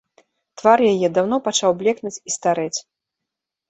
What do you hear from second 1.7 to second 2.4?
блекнуць і